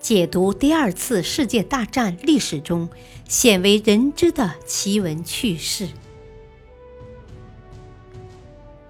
[0.00, 2.88] 解读第二次世界大战历史中
[3.28, 5.88] 鲜为人知的奇闻趣事。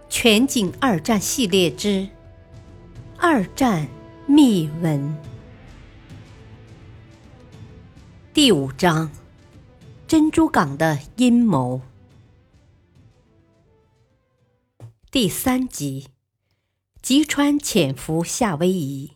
[0.08, 1.88] 全景二战系列之
[3.16, 3.88] 《二战
[4.26, 5.00] 秘闻》
[8.34, 9.10] 第五章：
[10.06, 11.80] 珍珠港的阴谋。
[15.10, 16.08] 第三集：
[17.00, 19.12] 吉川潜伏夏威夷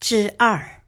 [0.00, 0.83] 之二。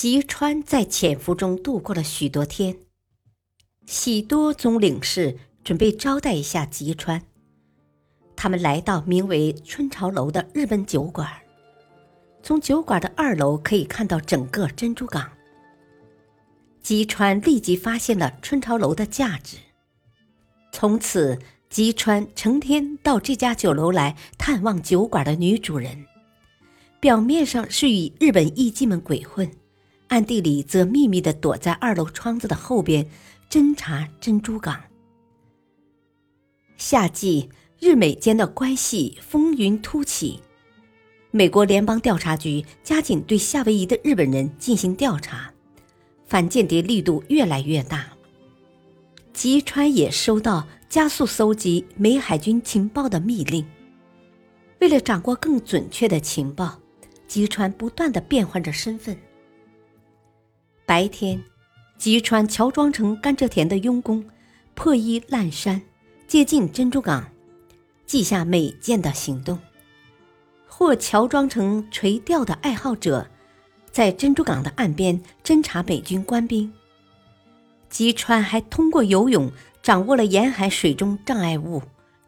[0.00, 2.74] 吉川在潜伏中度过了许多天。
[3.84, 7.20] 喜多总领事准备招待一下吉川，
[8.34, 11.28] 他们来到名为“春潮楼”的日本酒馆。
[12.42, 15.30] 从酒馆的二楼可以看到整个珍珠港。
[16.80, 19.58] 吉川立即发现了春潮楼的价值，
[20.72, 26.06] 从此吉川成天到这家酒楼来探望酒馆的女主人，
[27.00, 29.46] 表面上是与日本艺妓们鬼混。
[30.10, 33.08] 暗地里则秘密地躲在二楼窗子的后边，
[33.48, 34.80] 侦查珍珠港。
[36.76, 40.40] 夏季日美间的关系风云突起，
[41.30, 45.48] 美国联邦调查局加紧对夏威夷的日本人进行调查，
[46.26, 48.04] 反间谍力度越来越大。
[49.32, 53.64] 吉川也收到加速搜集美海军情报的密令。
[54.80, 56.80] 为了掌握更准确的情报，
[57.28, 59.16] 吉川不断地变换着身份。
[60.90, 61.40] 白天，
[61.98, 64.28] 吉川乔装成甘蔗田的佣工，
[64.74, 65.80] 破衣烂衫，
[66.26, 67.30] 接近珍珠港，
[68.06, 69.56] 记下每件的行动；
[70.66, 73.24] 或乔装成垂钓的爱好者，
[73.92, 76.72] 在珍珠港的岸边侦察美军官兵。
[77.88, 79.48] 吉川还通过游泳
[79.80, 81.80] 掌握了沿海水中障碍物、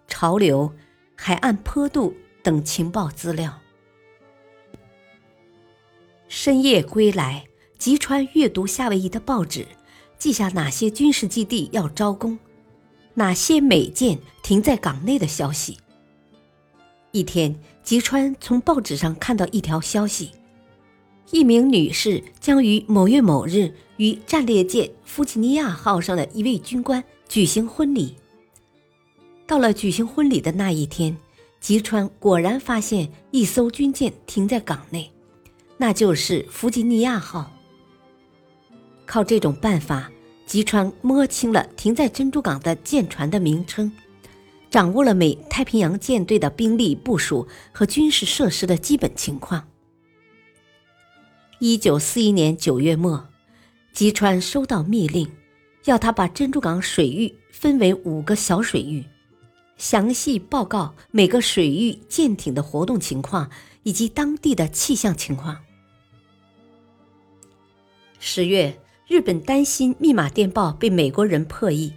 [0.07, 0.73] 潮流、
[1.17, 3.59] 海岸坡度等情报资料。
[6.29, 7.45] 深夜归来。
[7.83, 9.67] 吉川阅读夏威夷的报纸，
[10.17, 12.39] 记下哪些军事基地要招工，
[13.15, 15.77] 哪些美舰停在港内的消息。
[17.11, 20.31] 一天，吉川从报纸上看到一条消息：
[21.33, 28.15] 一名女士将于某月某日与战列舰“弗吉尼亚号”上的一位军官举行婚礼。
[29.45, 31.17] 到了举行婚礼的那一天，
[31.59, 35.11] 吉川果然发现一艘军舰停在港内，
[35.79, 37.51] 那就是“弗吉尼亚号”。
[39.07, 40.11] 靠这种办法，
[40.47, 43.91] 吉川摸清了停在珍珠港的舰船的名称，
[44.71, 49.67] 掌握了美太平洋舰队的兵力部署和军事设施的基本情况。
[51.59, 53.29] 一九四一年九月末，
[53.93, 55.31] 吉川收到密令，
[55.85, 59.05] 要他把珍珠港水域分为五个小水域，
[59.77, 63.51] 详细报告每个水域舰艇的活动情况
[63.83, 65.57] 以及当地的气象情况。
[68.19, 68.77] 十月。
[69.13, 71.93] 日本担心密码电报被美国人破译，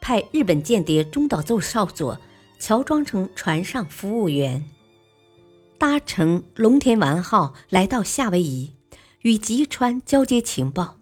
[0.00, 2.16] 派日本间谍中岛奏少佐
[2.60, 4.64] 乔装成船上服务员，
[5.78, 8.70] 搭乘龙田丸号来到夏威夷，
[9.22, 10.96] 与吉川交接情报。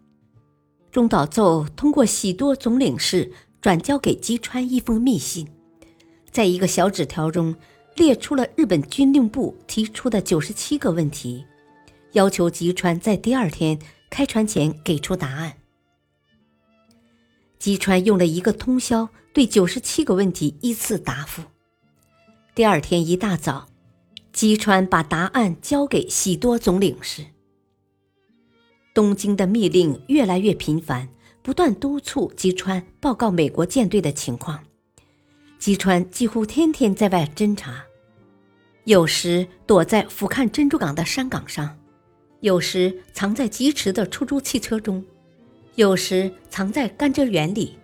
[0.91, 3.31] 中岛奏通过喜多总领事
[3.61, 5.47] 转交给吉川一封密信，
[6.31, 7.55] 在一个小纸条中
[7.97, 11.45] 列出了日本军令部提出的九十七个问题，
[12.13, 13.79] 要求吉川在第二天。
[14.13, 15.55] 开船前给出答案。
[17.59, 21.43] 吉川用了一个通宵，对九十七个问题依次答复。
[22.55, 23.69] 第二天一大早，
[24.31, 27.25] 吉川把答案交给喜多总领事。
[28.93, 31.09] 东京的密令越来越频繁，
[31.41, 34.63] 不断督促吉川报告美国舰队的情况。
[35.59, 37.83] 吉川几乎天天在外侦察，
[38.85, 41.79] 有时躲在俯瞰珍珠港的山岗上。
[42.43, 45.05] 有时藏在疾驰的出租汽车中，
[45.77, 47.79] 有时藏在甘蔗园里，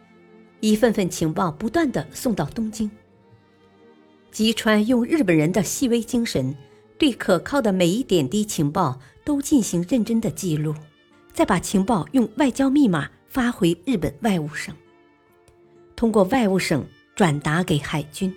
[0.59, 2.91] 一份份情报不断的送到东京。
[4.33, 6.57] 吉川用日本人的细微精神，
[6.99, 10.75] 对可靠的每一点滴情报都进行认真的记录，
[11.33, 14.75] 再把情报用外交密码发回日本外务省，
[15.95, 16.84] 通过外务省
[17.15, 18.34] 转达给海军。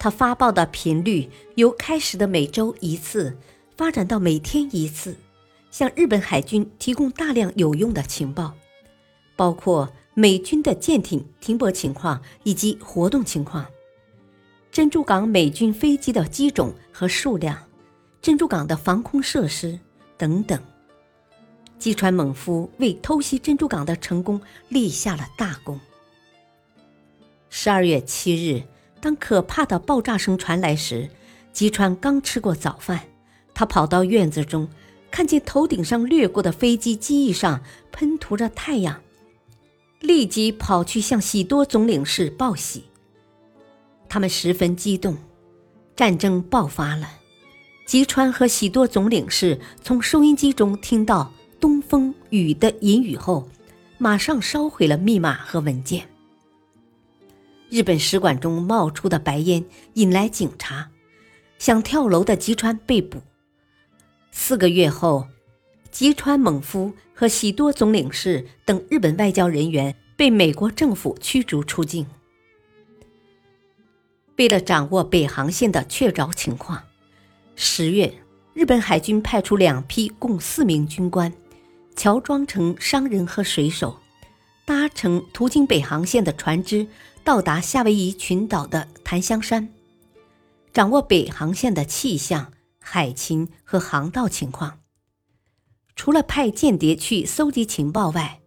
[0.00, 3.38] 他发报的频率由开始的每周一次。
[3.80, 5.16] 发展到每天一次，
[5.70, 8.52] 向日本海军提供大量有用的情报，
[9.36, 13.64] 包括美军的舰艇停泊情况以及活动情况，
[14.70, 17.56] 珍珠港美军飞机的机种和数量，
[18.20, 19.80] 珍珠港的防空设施
[20.18, 20.62] 等等。
[21.78, 24.38] 击川猛夫为偷袭珍珠港的成功
[24.68, 25.80] 立下了大功。
[27.48, 28.62] 十二月七日，
[29.00, 31.08] 当可怕的爆炸声传来时，
[31.54, 33.00] 吉川刚吃过早饭。
[33.60, 34.66] 他跑到院子中，
[35.10, 37.60] 看见头顶上掠过的飞机机翼上
[37.92, 38.98] 喷涂着太阳，
[40.00, 42.84] 立即跑去向喜多总领事报喜。
[44.08, 45.14] 他们十分激动，
[45.94, 47.06] 战争爆发了。
[47.84, 51.30] 吉川和喜多总领事从收音机中听到
[51.60, 53.46] “东风雨”的引语后，
[53.98, 56.08] 马上烧毁了密码和文件。
[57.68, 59.62] 日本使馆中冒出的白烟
[59.92, 60.88] 引来警察，
[61.58, 63.20] 想跳楼的吉川被捕。
[64.32, 65.26] 四个月后，
[65.90, 72.06] 吉川猛夫和喜多总领事等日本外交人员被美国政府驱逐出境。
[74.36, 76.82] 为了掌握北航线的确凿情况，
[77.56, 78.14] 十月，
[78.54, 81.32] 日本海军派出两批共四名军官，
[81.94, 83.98] 乔装成商人和水手，
[84.64, 86.86] 搭乘途经北航线的船只，
[87.22, 89.68] 到达夏威夷群岛的檀香山，
[90.72, 92.50] 掌握北航线的气象、
[92.92, 94.80] 海情和航道情况。
[95.94, 98.40] 除了派间谍去搜集情报外，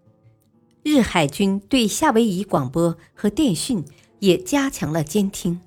[0.83, 3.85] 日海军对夏威夷广播和电讯
[4.19, 5.61] 也加强了监听。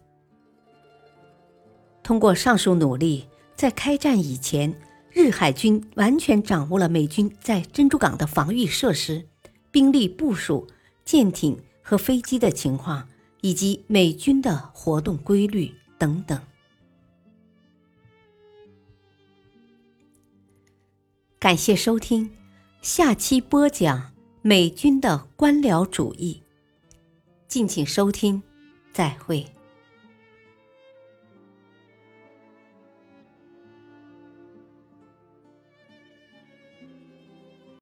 [2.02, 4.79] 通过上述努力，在开战以前，
[5.11, 9.26] 日海军完全掌握了美军在珍珠港的防御设施、
[9.70, 10.69] 兵力部署、
[11.02, 13.08] 舰艇和飞机的情况，
[13.40, 16.38] 以及美军的活动规律等等。
[21.38, 22.30] 感谢收听，
[22.80, 24.10] 下期播讲
[24.40, 26.42] 美军的官僚主义。
[27.46, 28.42] 敬请收听，
[28.94, 29.46] 再会。